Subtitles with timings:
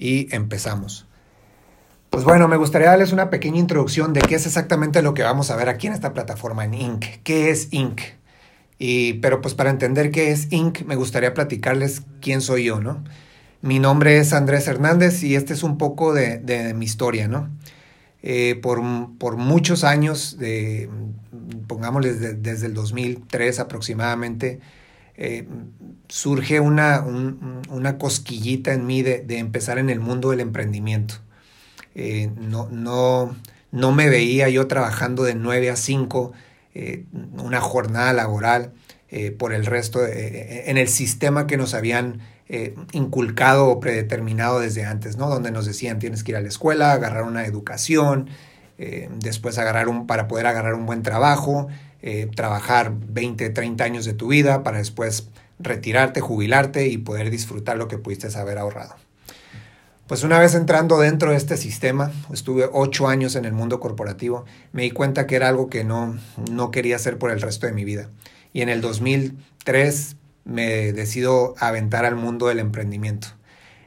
[0.00, 1.06] y empezamos.
[2.08, 5.50] Pues bueno, me gustaría darles una pequeña introducción de qué es exactamente lo que vamos
[5.50, 7.04] a ver aquí en esta plataforma en Inc.
[7.22, 8.00] ¿Qué es Inc?
[8.78, 13.04] Y, pero pues para entender qué es Inc, me gustaría platicarles quién soy yo, ¿no?
[13.60, 17.50] Mi nombre es Andrés Hernández y este es un poco de, mi historia, ¿no?
[18.22, 18.80] Eh, por,
[19.18, 20.88] por, muchos años, de,
[21.66, 24.60] pongámosles desde el 2003 aproximadamente,
[25.20, 25.46] eh,
[26.08, 31.14] surge una, una, cosquillita en mí de, empezar en el mundo del emprendimiento.
[31.94, 33.36] Eh, no, no,
[33.70, 36.32] no, me veía yo trabajando de 9 a 5,
[37.38, 38.72] una jornada laboral
[39.38, 42.20] por el resto, en el sistema que nos habían
[42.52, 45.30] eh, inculcado o predeterminado desde antes, ¿no?
[45.30, 48.28] Donde nos decían tienes que ir a la escuela, agarrar una educación,
[48.76, 51.68] eh, después agarrar un, para poder agarrar un buen trabajo,
[52.02, 55.28] eh, trabajar 20, 30 años de tu vida para después
[55.58, 58.94] retirarte, jubilarte y poder disfrutar lo que pudiste haber ahorrado.
[60.06, 64.44] Pues una vez entrando dentro de este sistema, estuve ocho años en el mundo corporativo,
[64.72, 66.18] me di cuenta que era algo que no,
[66.50, 68.08] no quería hacer por el resto de mi vida.
[68.52, 73.28] Y en el 2003 me decido aventar al mundo del emprendimiento.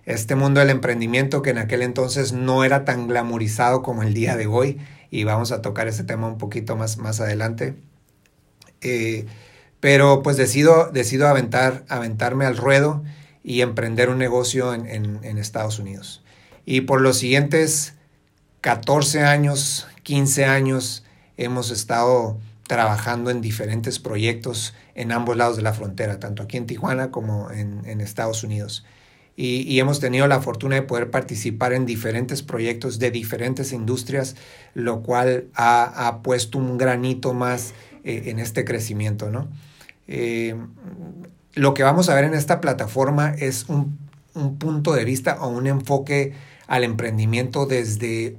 [0.06, 4.38] Este mundo del emprendimiento que en aquel entonces no era tan glamorizado como el día
[4.38, 4.80] de hoy,
[5.12, 7.76] y vamos a tocar ese tema un poquito más, más adelante.
[8.84, 9.26] Eh,
[9.80, 13.04] pero pues decido, decido aventar, aventarme al ruedo
[13.44, 16.24] y emprender un negocio en, Estados Unidos.
[16.66, 17.94] Y por los siguientes
[18.62, 21.04] 14 años, 15 años,
[21.36, 26.66] hemos estado trabajando en diferentes proyectos en ambos lados de la frontera, tanto aquí en
[26.66, 28.86] Tijuana como en, Estados Unidos.
[29.36, 34.38] Y, hemos tenido la fortuna de poder participar en diferentes proyectos de diferentes industrias,
[34.76, 37.74] lo cual ha, puesto un granito más
[38.04, 39.30] eh, en este crecimiento.
[39.30, 39.50] ¿no?
[40.08, 40.56] Eh,
[41.54, 43.98] lo que vamos a ver en esta plataforma es un,
[44.34, 46.34] un punto de vista o un enfoque
[46.68, 48.38] al emprendimiento desde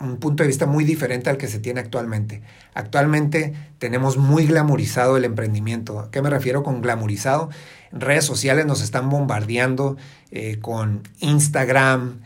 [0.00, 2.42] un punto de vista muy diferente al que se tiene actualmente.
[2.74, 6.00] Actualmente tenemos muy glamorizado el emprendimiento.
[6.00, 7.50] ¿A qué me refiero con glamorizado?
[7.92, 9.96] Redes sociales nos están bombardeando
[10.30, 12.20] eh, con Instagram,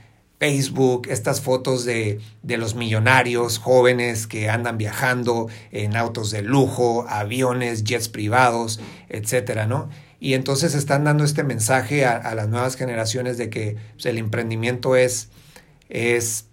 [0.45, 7.07] Facebook, estas fotos de, de, los millonarios jóvenes que andan viajando en autos de lujo,
[7.09, 8.79] aviones, jets privados,
[9.09, 9.89] etcétera, ¿no?
[10.21, 14.97] Y entonces están dando este mensaje a, las nuevas generaciones de que pues, el emprendimiento
[14.97, 15.31] es,
[15.89, 16.45] es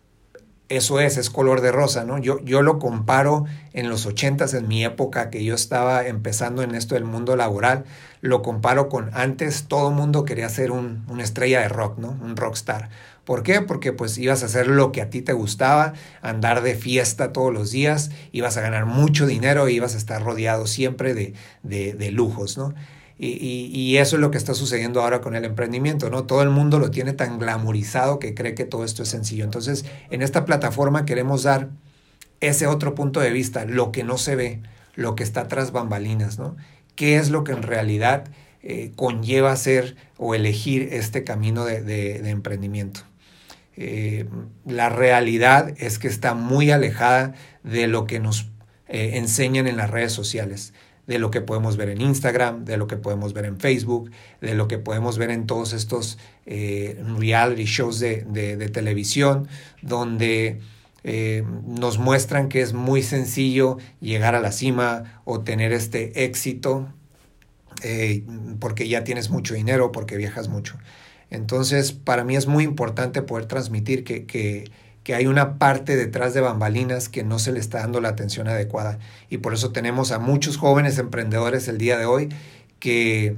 [0.69, 2.17] eso es, es color de rosa, ¿no?
[2.17, 6.75] Yo, yo lo comparo en los ochentas, en mi época que yo estaba empezando en
[6.75, 7.83] esto del mundo laboral,
[8.21, 12.09] lo comparo con antes todo mundo quería ser un, una estrella de rock, ¿no?
[12.21, 12.89] Un rockstar.
[13.25, 13.61] ¿Por qué?
[13.61, 17.53] Porque pues ibas a hacer lo que a ti te gustaba, andar de fiesta todos
[17.53, 21.33] los días, ibas a ganar mucho dinero e ibas a estar rodeado siempre de,
[21.63, 22.73] de, lujos, ¿no?
[23.23, 26.23] Y, eso es lo que está sucediendo ahora con el emprendimiento, ¿no?
[26.23, 29.43] Todo el mundo lo tiene tan glamorizado que cree que todo esto es sencillo.
[29.43, 31.69] Entonces, en esta plataforma queremos dar
[32.39, 34.61] ese otro punto de vista, lo que no se ve,
[34.95, 36.55] lo que está tras bambalinas, ¿no?
[36.95, 38.25] ¿Qué es lo que en realidad
[38.61, 43.01] eh, conlleva hacer o elegir este camino de, emprendimiento?
[43.75, 44.27] Eh,
[44.65, 48.49] la realidad es que está muy alejada de lo que nos
[48.87, 50.73] eh, enseñan en las redes sociales
[51.07, 54.53] de lo que podemos ver en Instagram, de lo que podemos ver en Facebook, de
[54.53, 59.47] lo que podemos ver en todos estos reality shows de, televisión,
[59.81, 60.61] donde
[61.03, 66.87] eh, nos muestran que es muy sencillo llegar a la cima o tener este éxito
[67.83, 68.23] eh,
[68.59, 70.77] porque ya tienes mucho dinero, porque viajas mucho.
[71.29, 74.65] Entonces, para mí es muy importante poder transmitir que, que
[75.03, 78.47] que hay una parte detrás de bambalinas que no se le está dando la atención
[78.47, 78.99] adecuada.
[79.29, 82.29] Y por eso tenemos a muchos jóvenes emprendedores el día de hoy
[82.79, 83.37] que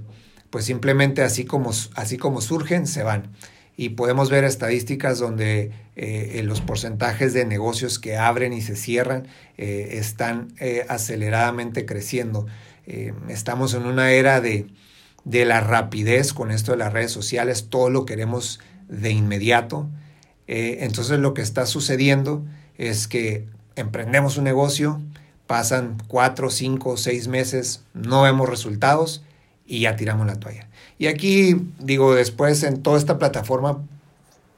[0.49, 3.31] pues simplemente así como, así como surgen, se van.
[3.75, 9.27] Y podemos ver estadísticas donde eh, los porcentajes de negocios que abren y se cierran
[9.57, 12.47] eh, están eh, aceleradamente creciendo.
[13.29, 14.67] estamos en una era de,
[15.25, 18.59] de la rapidez con esto de las redes sociales, todo lo queremos
[18.89, 19.89] de inmediato.
[20.47, 22.43] Eh, entonces lo que está sucediendo
[22.77, 25.01] es que emprendemos un negocio,
[25.47, 29.23] pasan cuatro, cinco, seis meses, no vemos resultados
[29.65, 30.67] y ya tiramos la toalla.
[30.97, 33.83] Y aquí, digo, después en toda esta plataforma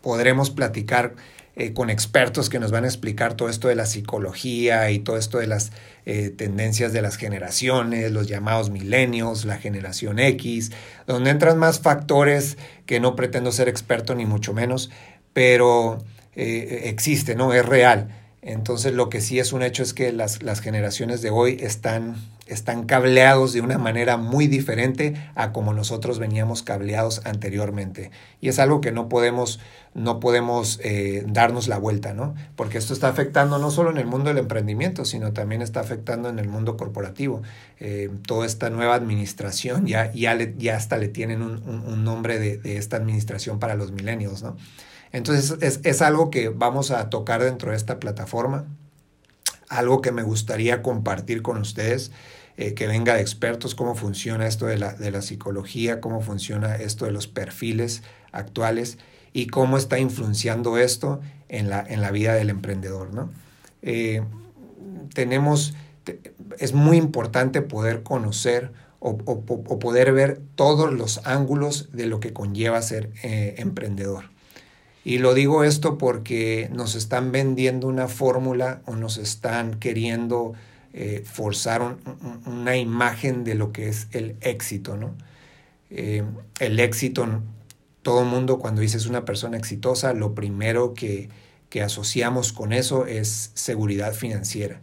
[0.06, 1.16] podremos platicar
[1.56, 5.18] eh, con expertos que nos van a explicar todo esto de la psicología y todo
[5.18, 5.72] esto de las
[6.06, 10.72] eh, tendencias de las generaciones, los llamados milenios, la generación X,
[11.08, 14.92] donde entran más factores que no pretendo ser experto ni mucho menos,
[15.34, 15.98] pero
[16.36, 17.52] eh, existe, ¿no?
[17.52, 18.10] Es real.
[18.44, 22.16] Entonces lo que sí es un hecho es que las, generaciones de hoy están
[22.46, 28.12] están cableados de una manera muy diferente a como nosotros veníamos cableados anteriormente.
[28.40, 29.60] Y es algo que no podemos,
[29.96, 32.36] no podemos eh, darnos la vuelta, ¿no?
[32.56, 36.30] Porque esto está afectando no solo en el mundo del emprendimiento, sino también está afectando
[36.30, 37.42] en el mundo corporativo.
[37.80, 42.78] Eh, toda esta nueva administración, ya, ya, ya hasta le tienen un, nombre de, de,
[42.78, 44.56] esta administración para los milenios, ¿no?
[45.12, 48.66] Entonces es, es algo que vamos a tocar dentro de esta plataforma
[49.70, 52.12] algo que me gustaría compartir con ustedes,
[52.58, 56.76] eh, que venga de expertos, cómo funciona esto de la, de la psicología, cómo funciona
[56.76, 58.98] esto de los perfiles actuales
[59.34, 61.20] y cómo está influenciando esto
[61.50, 63.14] en la, en la vida del emprendedor.
[63.14, 63.30] ¿no?
[63.82, 64.24] Eh,
[65.14, 65.76] tenemos,
[66.58, 72.34] es muy importante poder conocer o, o, poder ver todos los ángulos de lo que
[72.34, 74.35] conlleva ser eh, emprendedor.
[75.06, 80.54] Y lo digo esto porque nos están vendiendo una fórmula o nos están queriendo
[80.94, 81.98] eh, forzar
[82.48, 85.16] una imagen de lo que es el éxito, ¿no?
[85.92, 86.24] Eh,
[86.60, 87.44] el éxito,
[88.02, 91.30] todo mundo cuando dices una persona exitosa, lo primero que,
[91.70, 94.82] que asociamos con eso es seguridad financiera.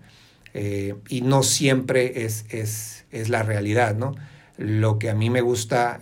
[0.55, 4.15] Eh, y no siempre es, es, es, la realidad, ¿no?
[4.57, 5.99] Lo que a mí me gusta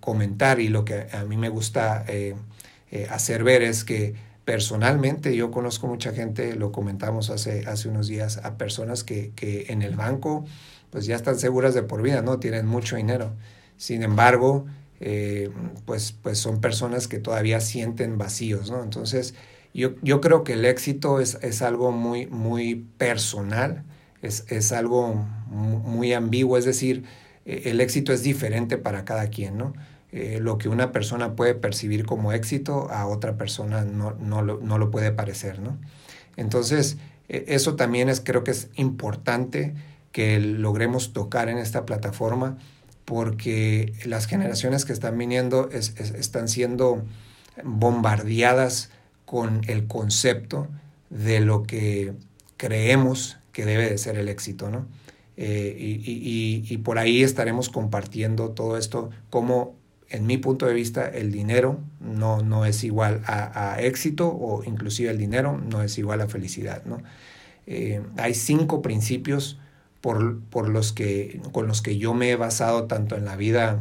[0.00, 2.04] comentar y lo que a mí me gusta
[2.92, 8.06] eh, hacer ver es que personalmente yo conozco mucha gente, lo comentamos hace, hace unos
[8.06, 10.44] días, a personas que, que en el banco
[10.90, 12.38] pues ya están seguras de por vida, ¿no?
[12.38, 13.32] Tienen mucho dinero.
[13.78, 14.66] Sin embargo,
[15.00, 15.50] eh,
[15.86, 18.82] pues, pues son personas que todavía sienten vacíos, ¿no?
[18.82, 19.34] Entonces,
[19.72, 23.84] yo, yo creo que el éxito es, es algo muy, muy personal,
[24.20, 25.14] es, es algo
[25.48, 27.04] muy ambiguo, es decir,
[27.46, 29.72] eh, el éxito es diferente para cada quien, ¿no?
[30.12, 34.60] Eh, lo que una persona puede percibir como éxito a otra persona no, no, lo,
[34.60, 35.78] no lo, puede parecer, ¿no?
[36.36, 36.98] Entonces,
[37.30, 39.74] e, eso también es, creo que es importante
[40.12, 42.58] que logremos tocar en esta plataforma
[43.06, 47.04] porque las generaciones que están viniendo están siendo
[47.64, 48.90] bombardeadas
[49.24, 50.68] con el concepto
[51.08, 52.12] de lo que
[52.58, 54.86] creemos que debe de ser el éxito, ¿no?
[55.38, 59.74] Eh, y, y, y, por ahí estaremos compartiendo todo esto, cómo
[60.12, 65.10] en mi punto de vista, el dinero no, no es igual a, éxito o inclusive
[65.10, 66.84] el dinero no es igual a felicidad.
[66.84, 67.02] ¿no?
[67.66, 69.58] Eh, hay cinco principios
[70.02, 73.80] por, por, los que, con los que yo me he basado tanto en la vida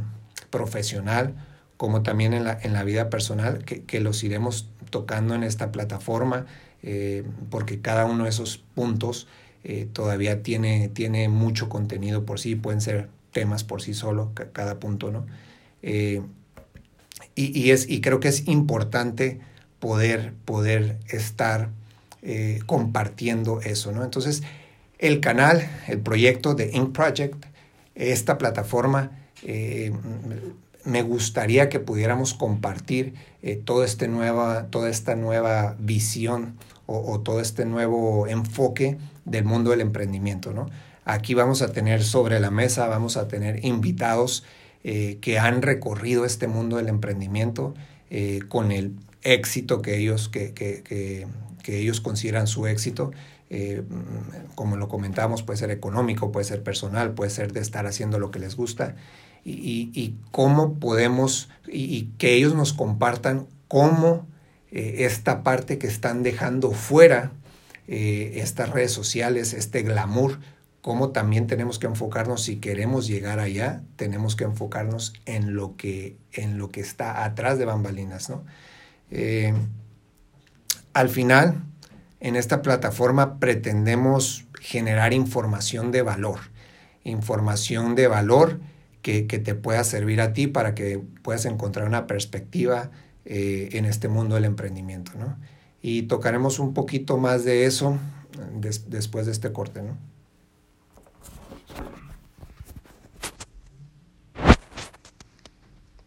[0.50, 1.36] profesional
[1.76, 5.72] como también en la, en la vida personal, que, que los iremos tocando en esta
[5.72, 6.46] plataforma,
[6.84, 9.28] eh, porque cada uno de esos puntos
[9.64, 14.80] eh, todavía tiene, tiene mucho contenido por sí, pueden ser temas por sí solo, cada
[14.80, 15.26] punto, ¿no?
[15.84, 16.22] Eh,
[17.36, 19.40] y, es, y creo que es importante
[19.80, 21.70] poder, poder estar
[22.22, 24.04] eh, compartiendo eso, ¿no?
[24.04, 24.44] Entonces,
[25.00, 27.46] el canal, el proyecto de Ink Project,
[27.96, 29.12] esta plataforma,
[29.44, 29.92] eh,
[30.84, 33.14] me gustaría que pudiéramos compartir
[33.66, 39.72] todo este nueva, toda esta nueva visión o, o, todo este nuevo enfoque del mundo
[39.72, 40.70] del emprendimiento, ¿no?
[41.06, 44.44] Aquí vamos a tener sobre la mesa, vamos a tener invitados
[44.84, 47.76] eh, que han recorrido este mundo del emprendimiento
[48.10, 50.82] eh, con el éxito que ellos, que, que,
[51.62, 53.12] que, ellos consideran su éxito.
[53.52, 53.84] Eh,
[54.56, 58.32] como lo comentamos, puede ser económico, puede ser personal, puede ser de estar haciendo lo
[58.32, 58.96] que les gusta.
[59.46, 64.28] Y, y, cómo podemos, y, que ellos nos compartan cómo
[64.72, 67.34] esta parte que están dejando fuera,
[67.88, 70.40] estas redes sociales, este glamour,
[70.82, 76.18] cómo también tenemos que enfocarnos si queremos llegar allá, tenemos que enfocarnos en lo que,
[76.34, 78.44] en lo que está atrás de bambalinas, ¿no?
[79.12, 79.54] Eh,
[80.94, 81.64] al final,
[82.20, 86.40] en esta plataforma pretendemos generar información de valor,
[87.04, 88.60] información de valor
[89.02, 92.92] que, te pueda servir a ti para que puedas encontrar una perspectiva
[93.26, 95.38] eh, en este mundo del emprendimiento, ¿no?
[95.82, 97.98] Y tocaremos un poquito más de eso
[98.88, 99.98] después de este corte, ¿no?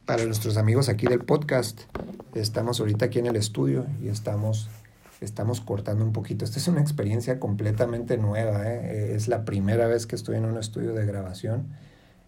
[0.07, 1.83] Para nuestros amigos aquí del podcast,
[2.35, 4.69] estamos ahorita aquí en el estudio y estamos,
[5.21, 6.45] estamos cortando un poquito.
[6.45, 8.71] Esta es una experiencia completamente nueva.
[8.71, 9.15] ¿eh?
[9.15, 11.69] Es la primera vez que estoy en un estudio de grabación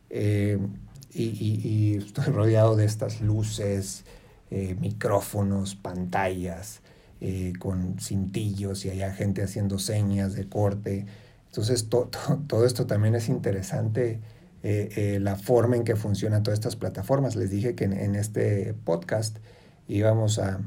[0.09, 0.59] eh,
[1.13, 4.05] y, estoy rodeado de estas luces,
[4.51, 6.81] eh, micrófonos, pantallas,
[7.59, 11.07] con cintillos y hay gente haciendo señas de corte.
[11.47, 14.21] Entonces todo esto también es interesante
[14.69, 17.37] eh, eh, la forma en que funcionan todas estas plataformas.
[17.37, 19.39] Les dije que en, este podcast
[19.87, 20.59] íbamos a,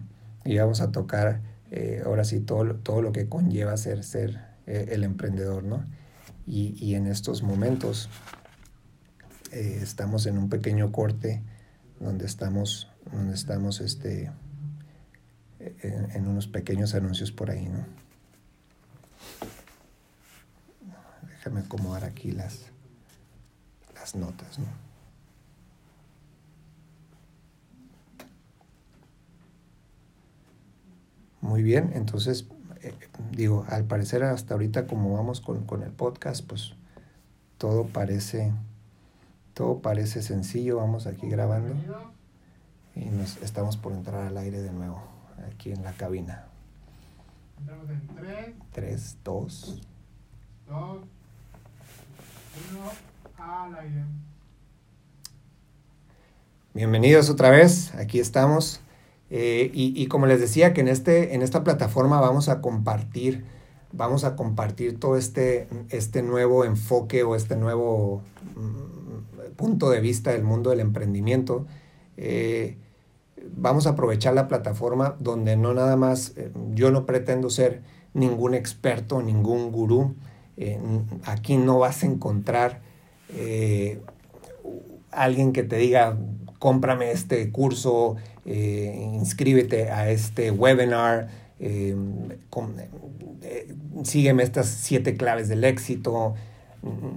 [0.45, 5.65] íbamos a tocar eh, ahora sí todo, todo lo que conlleva ser, ser el emprendedor,
[5.65, 5.83] ¿no?
[6.47, 8.07] y, en estos momentos
[9.51, 11.41] estamos en un pequeño corte
[11.99, 14.31] donde estamos, donde estamos este,
[15.59, 17.83] en unos pequeños anuncios por ahí, ¿no?
[21.27, 22.71] Déjame acomodar aquí las,
[24.09, 24.65] las notas, ¿no?
[31.41, 32.47] Muy bien, entonces,
[32.81, 32.93] eh,
[33.31, 36.73] digo, al parecer hasta ahorita como vamos con, con, el podcast, pues
[37.57, 38.51] todo parece,
[39.53, 41.75] todo parece sencillo, vamos aquí grabando
[42.95, 45.01] y nos estamos por entrar al aire de nuevo,
[45.51, 46.45] aquí en la cabina.
[47.59, 49.81] Entramos en 3, 3 2,
[50.67, 50.97] 2,
[52.71, 53.08] 1, al aire.
[56.73, 58.81] Bienvenidos otra vez, aquí estamos.
[59.29, 63.45] Eh, y, como les decía, que en, este, en esta plataforma vamos a compartir,
[63.91, 68.23] vamos a compartir todo este, este nuevo enfoque o este nuevo
[68.55, 71.65] mm, punto de vista del mundo del emprendimiento.
[72.17, 72.77] Eh,
[73.55, 78.53] vamos a aprovechar la plataforma donde no nada más, eh, yo no pretendo ser ningún
[78.53, 80.15] experto, ningún gurú.
[81.23, 82.88] Aquí no vas a encontrar
[83.35, 83.99] eh,
[85.11, 86.17] alguien que te diga,
[86.59, 91.27] cómprame este curso, eh, inscríbete a este webinar,
[92.49, 92.75] con,
[94.03, 96.35] sígueme estas siete claves del éxito.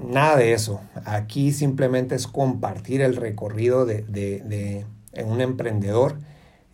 [0.09, 0.81] Nada de eso.
[1.05, 6.19] Aquí simplemente es compartir el recorrido de, de, de un emprendedor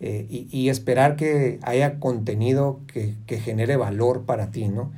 [0.01, 4.93] y, y, esperar que haya contenido que, que genere valor para ti, ¿no?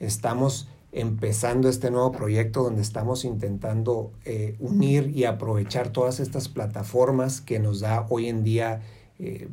[0.00, 7.42] estamos empezando este nuevo proyecto donde estamos intentando eh, unir y aprovechar todas estas plataformas
[7.42, 8.80] que nos da hoy en día
[9.18, 9.46] eh,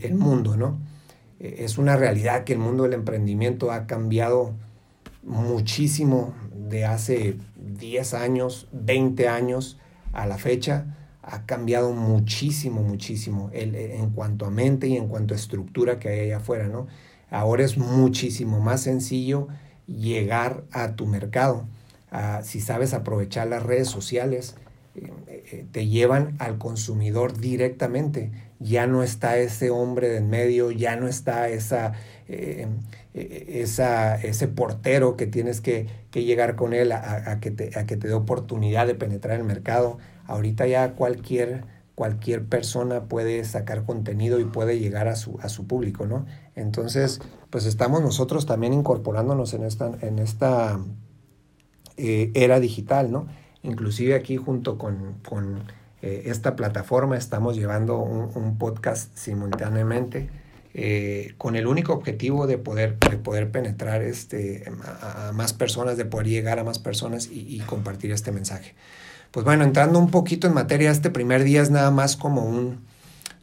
[0.00, 0.78] el mundo, ¿no?
[1.38, 4.54] Eh, es una realidad que el mundo del emprendimiento ha cambiado
[5.22, 9.78] muchísimo de hace 10 años, 20 años
[10.14, 10.96] a la fecha.
[11.20, 16.08] Ha cambiado muchísimo, muchísimo el, en cuanto a mente y en cuanto a estructura que
[16.08, 16.86] hay allá afuera, ¿no?
[17.30, 19.48] Ahora es muchísimo más sencillo
[19.88, 21.66] llegar a tu mercado.
[22.10, 24.54] Ah, si sabes aprovechar las redes sociales,
[24.94, 28.30] eh, eh, te llevan al consumidor directamente.
[28.60, 31.92] Ya no está ese hombre de en medio, ya no está esa,
[32.28, 32.66] eh,
[33.14, 37.86] esa, ese portero que tienes que, que llegar con él a, a, que te, a
[37.86, 39.98] que te dé oportunidad de penetrar el mercado.
[40.26, 41.64] Ahorita ya cualquier
[41.98, 46.26] cualquier persona puede sacar contenido y puede llegar a su, a su público, ¿no?
[46.58, 50.78] Entonces, pues estamos nosotros también incorporándonos en esta, en esta
[51.96, 53.26] eh, era digital, ¿no?
[53.62, 55.62] Inclusive aquí junto con, con
[56.02, 60.30] eh, esta plataforma estamos llevando un, podcast simultáneamente
[60.74, 65.96] eh, con el único objetivo de poder, de poder penetrar este, a, a, más personas,
[65.96, 68.74] de poder llegar a más personas y, y compartir este mensaje.
[69.30, 72.80] Pues bueno, entrando un poquito en materia, este primer día es nada más como, un,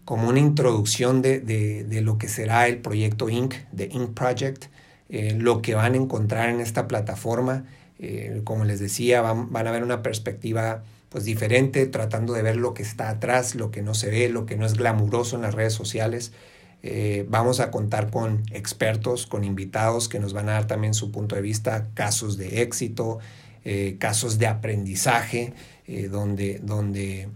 [0.05, 4.13] como una introducción de, de, de lo que será el proyecto Inc., de Inc.
[4.13, 4.65] Project,
[5.09, 7.65] eh, lo que van a encontrar en esta plataforma.
[7.97, 12.57] Eh, como les decía, van, van, a ver una perspectiva pues diferente, tratando de ver
[12.57, 15.41] lo que está atrás, lo que no se ve, lo que no es glamuroso en
[15.41, 16.33] las redes sociales.
[16.83, 21.11] Eh, vamos a contar con expertos, con invitados que nos van a dar también su
[21.11, 23.19] punto de vista, casos de éxito,
[23.97, 25.53] casos de aprendizaje,
[26.11, 27.29] donde, donde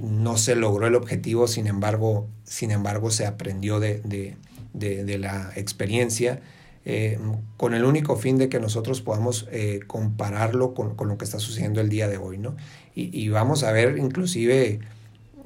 [0.00, 4.36] no se logró el objetivo, sin embargo, sin embargo se aprendió de, de,
[4.72, 6.40] de, de la experiencia.
[6.84, 7.16] Eh,
[7.58, 11.38] con el único fin de que nosotros podamos eh, compararlo con, con, lo que está
[11.38, 12.56] sucediendo el día de hoy, ¿no?
[12.92, 14.80] Y, y vamos a ver inclusive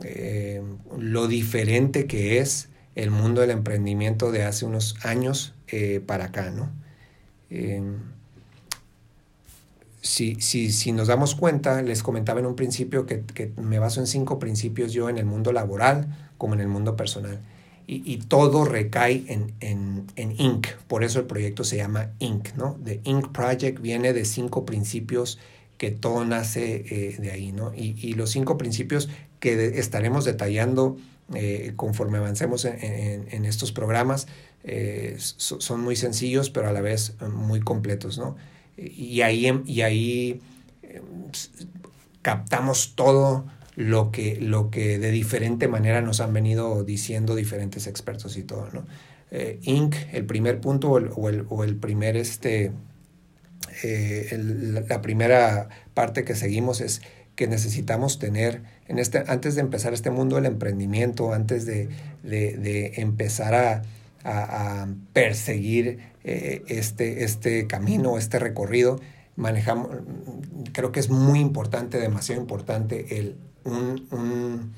[0.02, 0.62] eh,
[0.98, 5.52] lo diferente que es el mundo del emprendimiento de hace unos años
[6.06, 6.70] para acá, ¿no?
[10.06, 14.00] Si, si, si, nos damos cuenta, les comentaba en un principio que, que, me baso
[14.00, 16.06] en cinco principios yo en el mundo laboral
[16.38, 17.40] como en el mundo personal.
[17.88, 20.68] Y, y todo recae en, en, en, Inc.
[20.88, 22.54] Por eso el proyecto se llama Inc.
[22.54, 22.78] ¿no?
[22.84, 23.32] The Inc.
[23.32, 25.38] Project viene de cinco principios
[25.76, 27.52] que todo nace eh, de ahí.
[27.52, 27.72] ¿no?
[27.74, 29.08] Y, y, los cinco principios
[29.40, 30.96] que estaremos detallando
[31.34, 34.28] eh, conforme avancemos en, en, estos programas
[34.62, 38.18] eh, so, son muy sencillos, pero a la vez muy completos.
[38.18, 38.36] ¿no?
[38.76, 40.40] Y ahí, y ahí
[40.82, 41.00] eh,
[42.22, 48.36] captamos todo lo que, lo que de diferente manera nos han venido diciendo diferentes expertos
[48.36, 48.86] y todo, ¿no?
[49.30, 52.72] Eh, Inc., el primer punto o el, o el, primer, este,
[53.82, 57.02] eh, la primera parte que seguimos es
[57.34, 61.88] que necesitamos tener, en este, antes de empezar este mundo del emprendimiento, antes de,
[62.22, 63.82] de empezar a,
[64.26, 69.00] a, perseguir eh, este, este camino, este recorrido.
[69.36, 69.88] Manejamos,
[70.72, 74.72] creo que es muy importante, demasiado importante, el, un, un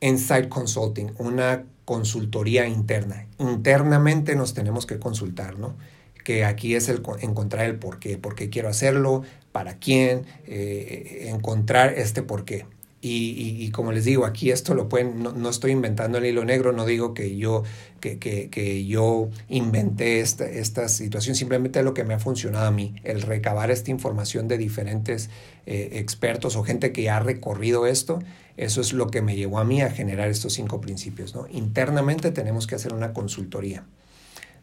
[0.00, 3.26] inside consulting, una consultoría interna.
[3.38, 5.76] Internamente nos tenemos que consultar, ¿no?
[6.24, 11.28] Que aquí es el encontrar el por qué, por qué quiero hacerlo, para quién, eh,
[11.28, 12.66] encontrar este por qué.
[13.04, 16.86] Y, como les digo, aquí esto lo pueden, no, estoy inventando el hilo negro, no
[16.86, 17.64] digo que yo,
[17.98, 22.70] que, que, que yo inventé esta, esta, situación, simplemente lo que me ha funcionado a
[22.70, 25.30] mí, el recabar esta información de diferentes
[25.66, 28.20] eh, expertos o gente que ha recorrido esto,
[28.56, 31.34] eso es lo que me llevó a mí a generar estos cinco principios.
[31.34, 31.48] ¿no?
[31.50, 33.84] Internamente tenemos que hacer una consultoría.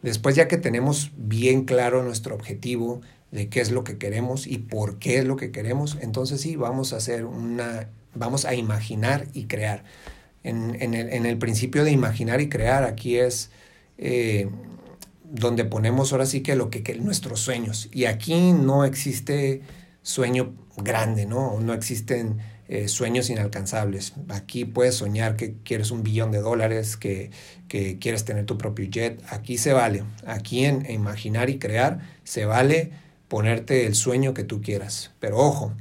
[0.00, 4.56] Después ya que tenemos bien claro nuestro objetivo, de qué es lo que queremos y
[4.58, 9.26] por qué es lo que queremos, entonces sí, vamos a hacer una vamos a imaginar
[9.34, 9.84] y crear.
[10.42, 13.50] En, el, principio de imaginar y crear, aquí es
[13.98, 14.48] eh,
[15.24, 17.88] donde ponemos ahora sí que lo que, que, nuestros sueños.
[17.92, 19.60] Y aquí no existe
[20.02, 21.60] sueño grande, ¿no?
[21.60, 22.38] No existen
[22.68, 24.14] eh, sueños inalcanzables.
[24.28, 27.32] Aquí puedes soñar que quieres un billón de dólares, que,
[27.68, 29.20] que quieres tener tu propio jet.
[29.28, 30.04] Aquí se vale.
[30.24, 32.92] Aquí en imaginar y crear se vale
[33.28, 35.10] ponerte el sueño que tú quieras.
[35.20, 35.72] Pero ojo,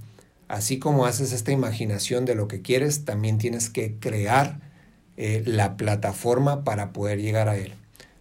[0.49, 4.59] Así como haces esta imaginación de lo que quieres, también tienes que crear
[5.15, 7.75] eh, la plataforma para poder llegar a él.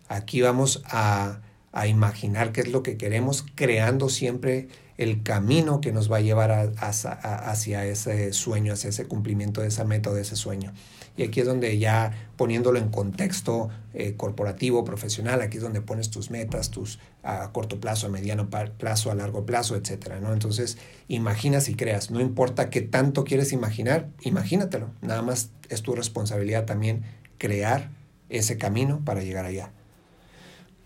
[0.09, 1.41] Aquí vamos a,
[1.87, 4.69] imaginar qué es lo que queremos, creando siempre
[4.99, 9.85] el camino que nos va a llevar hacia ese sueño, hacia ese cumplimiento de esa
[9.85, 10.75] meta, de ese sueño.
[11.19, 16.11] Y aquí es donde ya poniéndolo en contexto eh, corporativo, profesional, aquí es donde pones
[16.11, 20.33] tus metas, tus a corto plazo, a mediano plazo, a largo plazo, etcétera, ¿no?
[20.33, 22.13] Entonces, imaginas y creas.
[22.13, 24.91] No importa qué tanto quieres imaginar, imagínatelo.
[25.03, 27.03] Nada más es tu responsabilidad también
[27.37, 27.91] crear
[28.29, 29.73] ese camino para llegar allá.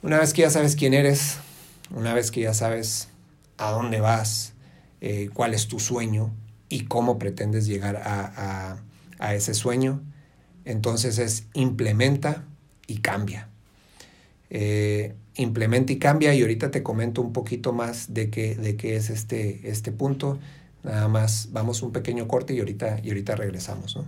[0.02, 1.36] Una vez que ya sabes quién eres,
[1.94, 3.10] una vez que ya sabes
[3.58, 4.54] a dónde vas,
[5.02, 6.32] eh, cuál es tu sueño
[6.70, 8.78] y cómo pretendes llegar a,
[9.18, 10.00] a ese sueño,
[10.64, 12.44] entonces es implementa
[12.86, 13.48] y cambia.
[14.50, 18.96] Eh, implementa y cambia y ahorita te comento un poquito más de qué, de qué
[18.96, 20.38] es este, este punto.
[20.82, 23.98] Nada más vamos un pequeño corte y ahorita, y ahorita regresamos.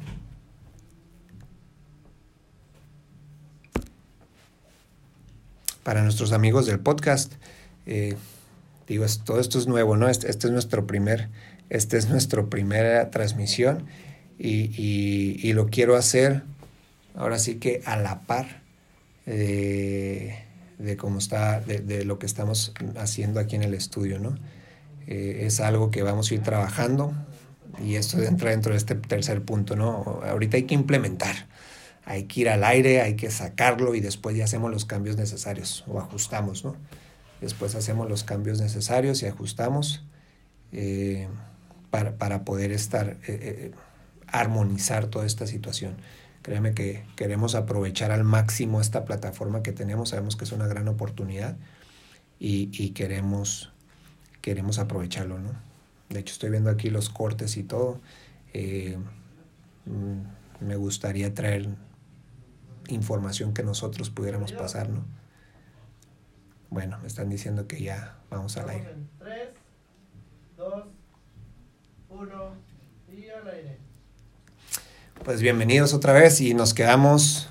[5.82, 7.32] Para nuestros amigos del podcast,
[7.86, 8.16] eh,
[8.88, 10.08] digo, todo esto es nuevo, ¿no?
[10.08, 11.28] Este, este, es nuestro primer,
[11.68, 13.84] este es nuestra primera transmisión
[14.38, 16.42] y, lo quiero hacer
[17.14, 18.62] ahora sí que a la par
[19.26, 20.36] de,
[20.98, 24.36] cómo está, de, lo que estamos haciendo aquí en el estudio, ¿no?
[25.06, 27.12] Eh, es algo que vamos a ir trabajando
[27.82, 30.20] y esto entra dentro de este tercer punto, ¿no?
[30.24, 31.46] Ahorita hay que implementar,
[32.04, 35.84] hay que ir al aire, hay que sacarlo y después ya hacemos los cambios necesarios
[35.86, 36.76] o ajustamos, ¿no?
[37.40, 40.04] Después hacemos los cambios necesarios y ajustamos
[40.72, 41.28] eh,
[41.90, 43.18] para, poder estar...
[43.28, 43.72] Eh,
[44.40, 45.96] armonizar toda esta situación.
[46.42, 50.88] Créeme que queremos aprovechar al máximo esta plataforma que tenemos, sabemos que es una gran
[50.88, 51.56] oportunidad
[52.38, 53.72] y, queremos,
[54.42, 55.52] queremos aprovecharlo, ¿no?
[56.10, 58.00] De hecho, estoy viendo aquí los cortes y todo.
[58.52, 58.98] Eh,
[59.86, 61.68] mm, me gustaría traer
[62.88, 65.04] información que nosotros pudiéramos pasar, ¿no?
[66.70, 68.94] Bueno, me están diciendo que ya vamos al aire.
[69.20, 69.48] 3,
[70.56, 70.84] 2,
[72.10, 72.54] 1
[73.16, 73.73] y al aire.
[75.22, 77.48] Pues bienvenidos otra vez y nos quedamos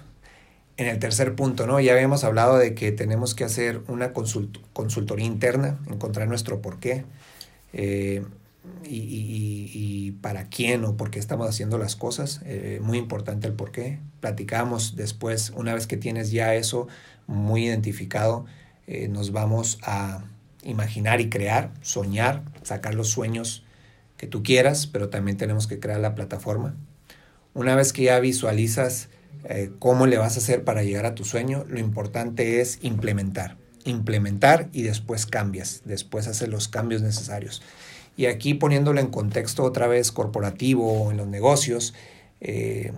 [0.77, 1.79] en el tercer punto, ¿no?
[1.79, 7.03] Ya habíamos hablado de que tenemos que hacer una consultoría interna, encontrar nuestro porqué
[7.71, 8.23] eh,
[8.83, 12.41] y, para quién o por qué estamos haciendo las cosas.
[12.45, 13.99] Eh, muy importante el porqué.
[14.19, 16.87] Platicamos después, una vez que tienes ya eso
[17.25, 18.45] muy identificado,
[18.85, 20.25] eh, nos vamos a
[20.61, 23.63] imaginar y crear, soñar, sacar los sueños
[24.17, 26.75] que tú quieras, pero también tenemos que crear la plataforma
[27.53, 29.09] una vez que ya visualizas
[29.45, 33.57] eh, cómo le vas a hacer para llegar a tu sueño, lo importante es implementar.
[33.85, 37.61] Implementar y después cambias, después haces los cambios necesarios.
[38.15, 41.93] Y aquí poniéndolo en contexto otra vez corporativo en los negocios,
[42.39, 42.91] eh,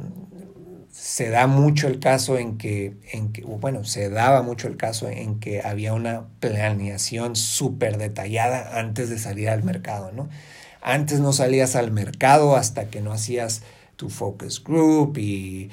[0.92, 5.10] se da mucho el caso en que, en que, bueno, se daba mucho el caso
[5.10, 10.30] en que había una planeación súper detallada antes de salir al mercado, ¿no?
[10.82, 13.62] Antes no salías al mercado hasta que no hacías
[13.96, 15.70] tu focus group y,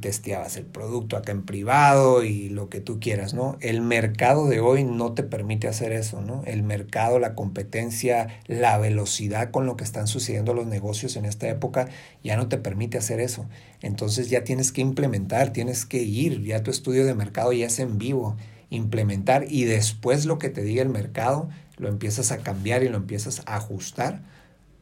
[0.00, 3.56] testeabas el producto acá en privado y lo que tú quieras, ¿no?
[3.60, 6.42] El mercado de hoy no te permite hacer eso, ¿no?
[6.44, 11.48] El mercado, la competencia, la velocidad con lo que están sucediendo los negocios en esta
[11.48, 11.88] época
[12.22, 13.46] ya no te permite hacer eso.
[13.80, 17.78] Entonces ya tienes que implementar, tienes que ir, ya tu estudio de mercado ya es
[17.78, 18.36] en vivo,
[18.68, 22.98] implementar y después lo que te diga el mercado lo empiezas a cambiar y lo
[22.98, 24.20] empiezas a ajustar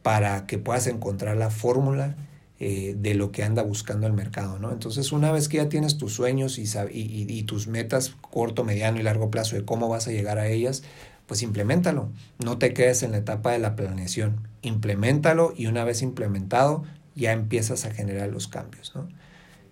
[0.01, 2.15] para que puedas encontrar la fórmula
[2.63, 4.71] eh, de lo que anda buscando el mercado, ¿no?
[4.71, 9.31] Entonces, una vez que ya tienes tus sueños y, tus metas corto, mediano y largo
[9.31, 10.83] plazo de cómo vas a llegar a ellas,
[11.25, 12.11] pues implementalo.
[12.37, 14.47] No te quedes en la etapa de la planeación.
[14.61, 16.83] Implementalo y una vez implementado,
[17.15, 19.09] ya empiezas a generar los cambios, ¿no?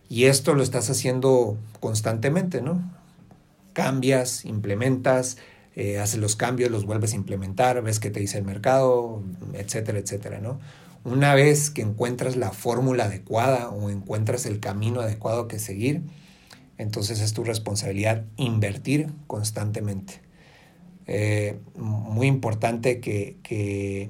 [0.10, 2.82] Y esto lo estás haciendo constantemente, ¿no?
[3.73, 5.38] Cambias, implementas,
[5.75, 9.21] eh, haces los cambios, los vuelves a implementar, ves qué te dice el mercado,
[9.54, 10.60] etcétera, etcétera, ¿no?
[11.05, 16.03] Una vez que encuentras la fórmula adecuada o encuentras el camino adecuado que seguir,
[16.77, 20.21] entonces es tu responsabilidad invertir constantemente.
[21.07, 24.09] Eh, muy importante que,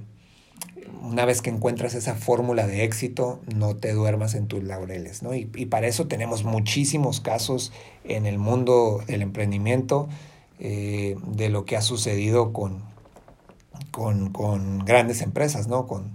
[1.02, 5.24] una vez que encuentras esa fórmula de éxito, no te duermas en tus laureles.
[5.24, 5.34] ¿no?
[5.34, 7.72] Y, para eso tenemos muchísimos casos
[8.04, 10.10] en el mundo del emprendimiento,
[10.60, 12.84] eh, de lo que ha sucedido con,
[13.92, 15.88] con, con grandes empresas, ¿no?
[15.88, 16.12] con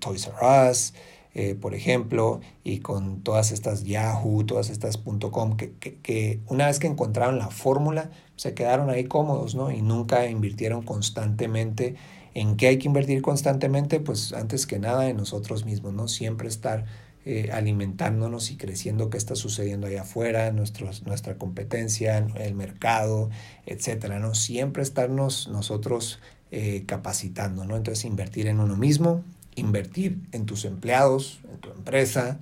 [0.00, 0.94] Toys R Us,
[1.34, 6.78] eh, por ejemplo, y con todas estas Yahoo, todas estas .com, que, que, una vez
[6.78, 9.70] que encontraron la fórmula, se quedaron ahí cómodos, ¿no?
[9.70, 11.96] Y nunca invirtieron constantemente.
[12.34, 14.00] ¿En qué hay que invertir constantemente?
[14.00, 16.08] Pues antes que nada en nosotros mismos, ¿no?
[16.08, 16.84] Siempre estar
[17.26, 23.30] eh, alimentándonos y creciendo qué está sucediendo allá afuera, nuestros, nuestra competencia, el mercado,
[23.66, 24.34] etcétera, ¿no?
[24.34, 26.18] Siempre estarnos nosotros
[26.50, 27.76] eh, capacitando, ¿no?
[27.76, 29.24] Entonces invertir en uno mismo,
[29.56, 32.40] invertir en tus empleados, en tu empresa,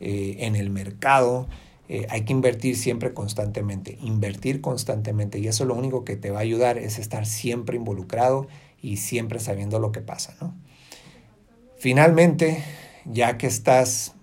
[0.00, 1.48] eh, en el mercado.
[1.88, 6.38] Eh, hay que invertir siempre constantemente, invertir constantemente y eso lo único que te va
[6.38, 8.48] a ayudar es estar siempre involucrado
[8.82, 10.34] y siempre sabiendo lo que pasa.
[10.40, 10.54] ¿no?
[11.78, 12.62] Finalmente,
[13.04, 14.14] ya que estás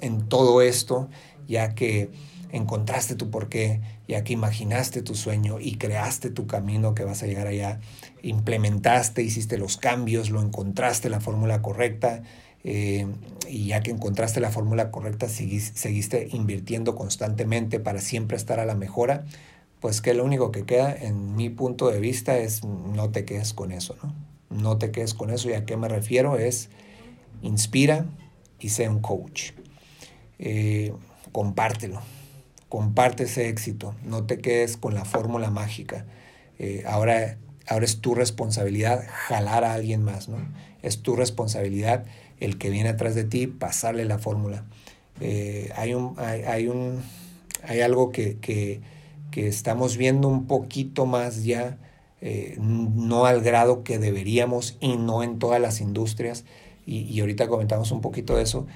[0.00, 1.08] en todo esto,
[1.46, 2.10] ya que
[2.50, 3.80] encontraste tu porqué,
[4.12, 7.80] ya que imaginaste tu sueño y creaste tu camino que vas a llegar allá,
[8.22, 12.22] implementaste, hiciste los cambios, lo encontraste la fórmula correcta
[12.62, 13.06] eh,
[13.48, 18.74] y ya que encontraste la fórmula correcta, seguiste invirtiendo constantemente para siempre estar a la
[18.74, 19.24] mejora,
[19.80, 23.54] pues que lo único que queda en mi punto de vista es no te quedes
[23.54, 24.14] con eso, ¿no?
[24.50, 26.68] No te quedes con eso y a qué me refiero es
[27.40, 28.04] inspira
[28.60, 29.52] y sé un coach.
[30.38, 30.92] Eh,
[31.32, 32.02] compártelo
[32.72, 36.06] comparte ese éxito, no te quedes con la fórmula mágica.
[36.58, 40.38] Eh, ahora, ahora es tu responsabilidad jalar a alguien más, ¿no?
[40.80, 42.06] Es tu responsabilidad
[42.40, 44.64] el que viene atrás de ti pasarle la fórmula.
[45.20, 47.02] Eh, hay, un, hay, un,
[47.62, 48.80] hay algo que, que,
[49.30, 51.76] que, estamos viendo un poquito más ya,
[52.22, 56.46] eh, no al grado que deberíamos y no en todas las industrias,
[56.86, 58.66] y, y ahorita comentamos un poquito de eso,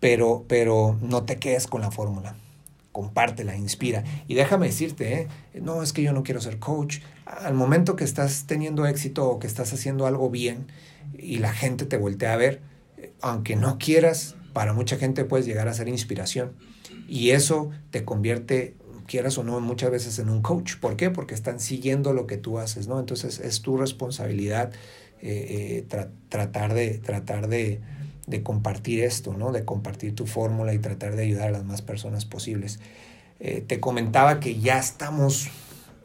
[0.00, 2.34] pero, pero no te quedes con la fórmula
[2.96, 4.04] compártela, inspira.
[4.26, 5.28] Y déjame decirte, ¿eh?
[5.60, 7.00] no es que yo no quiero ser coach.
[7.26, 10.68] Al momento que estás teniendo éxito o que estás haciendo algo bien
[11.12, 12.62] y la gente te voltea a ver,
[13.20, 16.52] aunque no quieras, para mucha gente puedes llegar a ser inspiración.
[17.06, 20.76] Y eso te convierte, quieras o no, muchas veces en un coach.
[20.76, 21.10] ¿Por qué?
[21.10, 22.98] Porque están siguiendo lo que tú haces, ¿no?
[22.98, 24.72] Entonces es tu responsabilidad
[25.20, 27.78] eh, eh, tratar de, tratar de,
[28.26, 29.52] de compartir esto, ¿no?
[29.52, 32.80] De compartir tu fórmula y tratar de ayudar a las más personas posibles.
[33.38, 35.48] Eh, te comentaba que ya estamos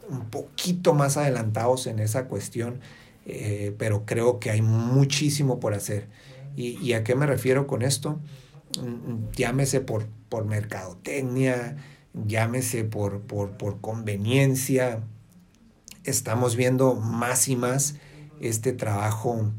[0.10, 2.80] un poquito más adelantados en esa cuestión,
[3.26, 6.08] eh, pero creo que hay muchísimo por hacer.
[6.56, 8.20] ¿Y, a qué me refiero con esto?
[8.78, 11.78] Mm, llámese por, por mercadotecnia,
[12.14, 15.00] llámese por, por, por conveniencia.
[16.04, 17.96] Estamos viendo más y más
[18.42, 19.52] este trabajo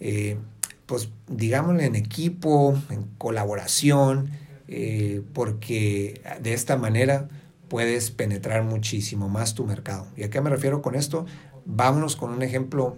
[0.00, 0.38] eh,
[0.86, 4.30] pues digámosle en equipo, en colaboración,
[4.68, 7.28] eh, porque de esta manera
[7.68, 10.06] puedes penetrar muchísimo más tu mercado.
[10.16, 11.26] ¿Y a qué me refiero con esto?
[11.64, 12.96] Vámonos con un ejemplo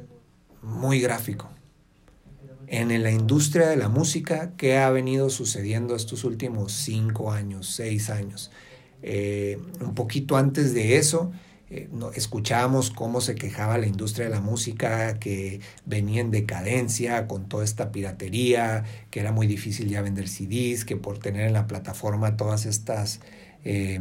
[0.63, 1.49] muy gráfico.
[2.69, 8.11] En la industria de la música, ¿qué ha venido sucediendo estos últimos cinco años, seis
[8.11, 8.51] años?
[9.03, 11.31] Eh, un poquito antes de eso,
[11.69, 17.27] eh, no, escuchábamos cómo se quejaba la industria de la música, que venía en decadencia
[17.27, 21.53] con toda esta piratería, que era muy difícil ya vender CDs, que por tener en
[21.53, 23.21] la plataforma todas estas
[23.65, 24.01] eh,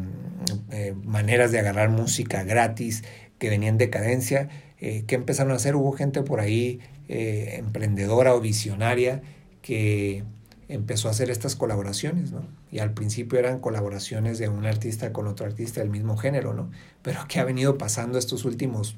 [0.71, 3.03] eh, maneras de agarrar música gratis,
[3.39, 5.75] que venía en decadencia, ¿qué empezaron a hacer?
[5.75, 9.21] Hubo gente por ahí emprendedora o visionaria
[9.61, 10.23] que
[10.67, 12.45] empezó a hacer estas colaboraciones, ¿no?
[12.71, 16.71] Y al principio eran colaboraciones de un artista con otro artista del mismo género, ¿no?
[17.01, 18.95] Pero ¿qué ha venido pasando estos últimos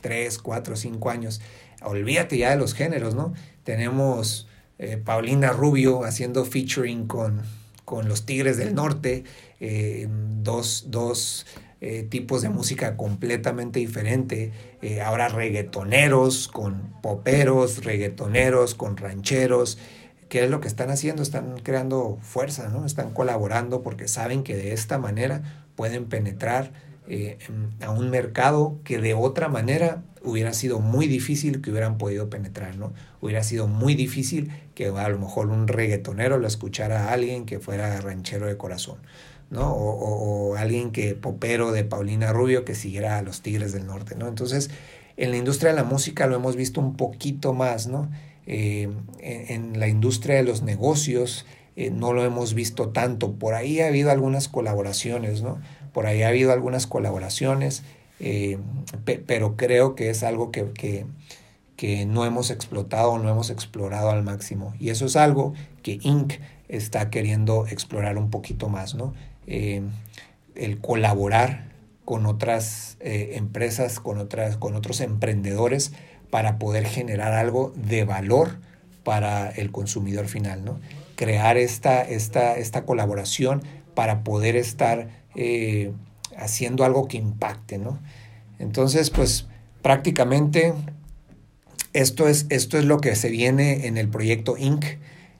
[0.00, 1.40] tres, cuatro, cinco años?
[1.82, 3.32] Olvídate ya de los géneros, ¿no?
[3.64, 7.42] Tenemos eh, Paulina Rubio haciendo featuring con,
[7.84, 9.24] con los Tigres del Norte,
[9.60, 10.08] eh,
[10.42, 11.46] dos, dos
[11.80, 14.52] eh, tipos de música completamente diferente.
[15.04, 19.78] Ahora reggaetoneros con poperos, reggaetoneros con rancheros.
[20.28, 21.22] ¿Qué es lo que están haciendo?
[21.22, 22.84] Están creando fuerza, ¿no?
[22.84, 26.72] Están colaborando porque saben que de esta manera pueden penetrar
[27.08, 27.38] eh,
[27.80, 32.76] a un mercado que de otra manera hubiera sido muy difícil que hubieran podido penetrar,
[32.76, 32.92] ¿no?
[33.20, 37.60] Hubiera sido muy difícil que a lo mejor un reggaetonero lo escuchara a alguien que
[37.60, 38.98] fuera ranchero de corazón.
[39.50, 39.72] ¿no?
[39.72, 44.28] O, alguien que popero de Paulina Rubio que siguiera a los Tigres del Norte, ¿no?
[44.28, 44.70] Entonces,
[45.16, 48.10] en la industria de la música lo hemos visto un poquito más, ¿no?
[48.50, 48.88] Eh,
[49.20, 51.44] en, la industria de los negocios
[51.76, 53.34] eh, no lo hemos visto tanto.
[53.34, 55.60] Por ahí ha habido algunas colaboraciones, ¿no?
[55.92, 57.82] Por ahí ha habido algunas colaboraciones,
[58.20, 58.56] eh,
[59.04, 61.04] pero creo que es algo que, que,
[61.76, 64.74] que no hemos explotado, no hemos explorado al máximo.
[64.80, 66.32] Y eso es algo que Inc.
[66.68, 69.12] está queriendo explorar un poquito más, ¿no?
[69.46, 71.68] El colaborar
[72.06, 75.92] con otras empresas, con, otras, con otros emprendedores
[76.30, 78.58] para poder generar algo de valor
[79.04, 80.80] para el consumidor final, ¿no?
[81.16, 83.62] Crear esta, esta, esta colaboración
[83.94, 85.92] para poder estar eh,
[86.36, 87.98] haciendo algo que impacte, ¿no?
[88.58, 89.46] Entonces, pues
[89.82, 90.74] prácticamente
[91.92, 94.84] esto es, esto es lo que se viene en el proyecto Inc.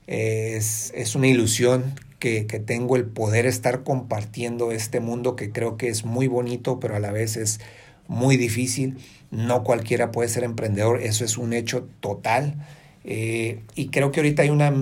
[0.06, 5.88] Es, es una ilusión que, tengo el poder estar compartiendo este mundo que creo que
[5.88, 7.60] es muy bonito, pero a la vez es
[8.06, 8.98] muy difícil.
[9.30, 12.66] No cualquiera puede ser emprendedor, eso es un hecho total.
[13.04, 14.72] Eh, y creo que ahorita hay una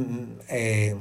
[0.49, 0.97] eh,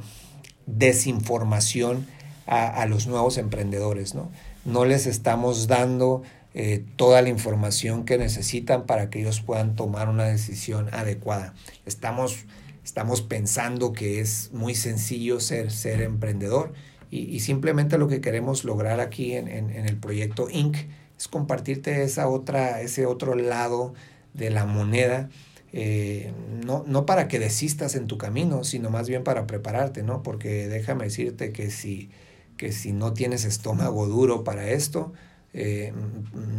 [0.65, 2.07] desinformación
[2.47, 4.31] a, los nuevos emprendedores, ¿no?
[4.65, 6.21] No les estamos dando
[6.53, 11.55] eh, toda la información que necesitan para que ellos puedan tomar una decisión adecuada.
[11.87, 12.45] Estamos
[12.85, 16.73] estamos pensando que es muy sencillo ser, ser emprendedor
[17.11, 20.77] y, simplemente lo que queremos lograr aquí en, el proyecto Inc.
[21.17, 23.93] es compartirte esa otra, ese otro lado
[24.33, 25.29] de la moneda.
[25.73, 26.31] Eh,
[26.65, 30.23] no, no para que desistas en tu camino, sino más bien para prepararte, ¿no?
[30.23, 32.09] Porque déjame decirte que si,
[32.57, 35.11] que si no tienes estómago duro para esto,
[35.53, 35.93] eh,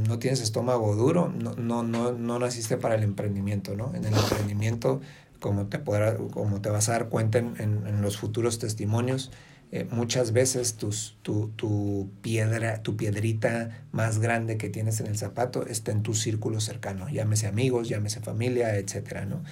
[0.06, 3.94] no tienes estómago duro, no, no, no, no naciste para el emprendimiento, ¿no?
[3.94, 5.00] En el emprendimiento
[5.40, 9.30] como te, podrá, como te vas a dar cuenta en, en, los futuros testimonios,
[9.72, 15.18] eh, muchas veces tus, tu, tu, piedra, tu piedrita más grande que tienes en el
[15.18, 19.42] zapato está en tu círculo cercano, llámese amigos, llámese familia, etcétera, ¿no?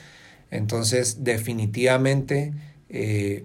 [0.51, 2.53] Entonces, definitivamente
[2.89, 3.45] eh,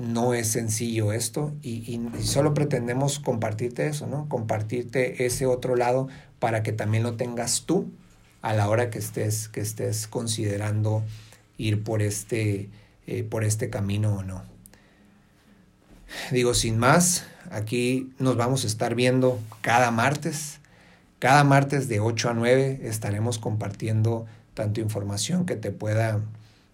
[0.00, 4.28] no es sencillo esto y, y, solo pretendemos compartirte eso, ¿no?
[4.28, 7.90] Compartirte ese otro lado para que también lo tengas tú
[8.42, 11.02] a la hora que estés, que estés considerando
[11.56, 12.68] ir por este,
[13.06, 14.42] eh, por este camino o no.
[16.30, 20.60] Digo, sin más, aquí nos vamos a estar viendo cada martes.
[21.18, 26.20] Cada martes de 8 a 9 estaremos compartiendo tanto información que te pueda,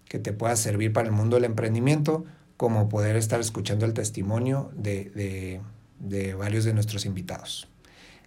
[0.07, 4.71] que te pueda servir para el mundo del emprendimiento, como poder estar escuchando el testimonio
[4.75, 5.61] de,
[5.99, 7.67] de, varios de nuestros invitados.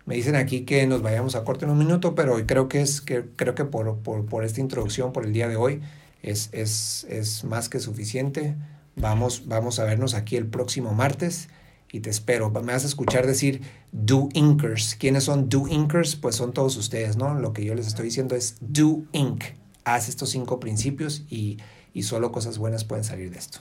[0.06, 3.00] Me dicen aquí que nos vayamos a corte en un minuto, pero creo que es
[3.00, 5.80] que creo que por, por, por esta introducción, por el día de hoy,
[6.22, 8.54] es, es, es más que suficiente.
[9.00, 11.48] Vamos, vamos a vernos aquí el próximo martes
[11.90, 12.50] y te espero.
[12.50, 14.94] Me vas a escuchar decir Do Inkers.
[14.94, 16.16] ¿Quiénes son Do Inkers?
[16.16, 17.34] Pues son todos ustedes, ¿no?
[17.34, 19.44] Lo que yo les estoy diciendo es Do Ink.
[19.84, 21.58] Haz estos cinco principios y,
[21.94, 23.60] y solo cosas buenas pueden salir de esto.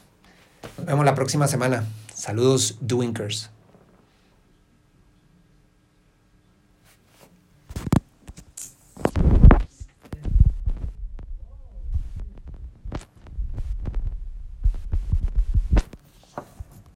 [0.77, 1.87] Nos vemos la próxima semana.
[2.13, 3.49] Saludos, Do Inkers.